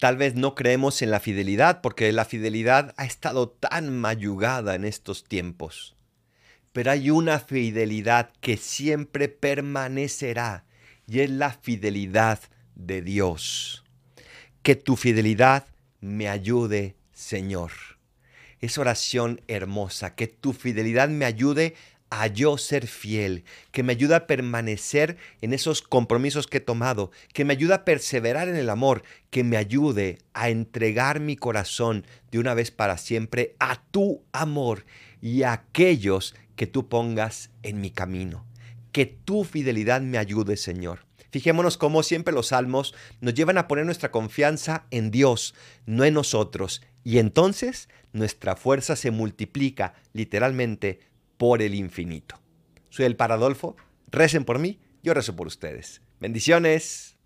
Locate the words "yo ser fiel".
22.26-23.44